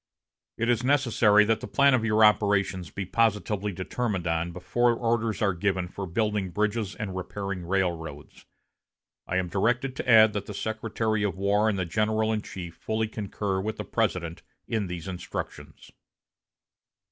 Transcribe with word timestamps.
It 0.57 0.67
is 0.67 0.83
necessary 0.83 1.45
that 1.45 1.59
the 1.59 1.67
plan 1.67 1.93
of 1.93 2.03
your 2.03 2.25
operations 2.25 2.89
be 2.89 3.05
positively 3.05 3.71
determined 3.71 4.25
on 4.25 4.51
before 4.51 4.95
orders 4.95 5.43
are 5.43 5.53
given 5.53 5.87
for 5.87 6.07
building 6.07 6.49
bridges 6.49 6.95
and 6.95 7.15
repairing 7.15 7.63
railroads. 7.67 8.47
I 9.27 9.37
am 9.37 9.47
directed 9.47 9.95
to 9.97 10.09
add 10.09 10.33
that 10.33 10.47
the 10.47 10.55
Secretary 10.55 11.21
of 11.21 11.37
War 11.37 11.69
and 11.69 11.77
the 11.77 11.85
general 11.85 12.33
in 12.33 12.41
chief 12.41 12.77
fully 12.77 13.07
concur 13.09 13.61
with 13.61 13.77
the 13.77 13.85
President 13.85 14.41
in 14.67 14.87
these 14.87 15.07
instructions." 15.07 15.91